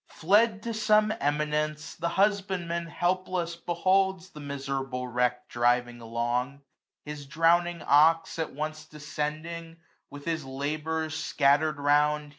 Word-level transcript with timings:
Fled 0.09 0.63
to 0.63 0.73
some 0.73 1.13
eminence, 1.19 1.93
the 1.93 2.09
husbandman 2.09 2.87
Helpless 2.87 3.55
beholds 3.55 4.31
the 4.31 4.39
miserable 4.39 5.07
wreck 5.07 5.47
345 5.47 5.53
Driving 5.87 6.01
along 6.01 6.57
j 6.57 6.61
his 7.05 7.27
drowning 7.27 7.83
ox 7.83 8.39
at 8.39 8.51
once 8.51 8.85
Descending, 8.87 9.77
with 10.09 10.25
his 10.25 10.43
labours 10.43 11.13
scatter'd 11.13 11.79
round. 11.79 12.29